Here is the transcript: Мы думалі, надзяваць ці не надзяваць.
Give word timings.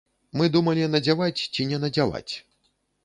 Мы 0.39 0.47
думалі, 0.55 0.87
надзяваць 0.95 1.45
ці 1.53 1.67
не 1.73 1.81
надзяваць. 1.85 2.33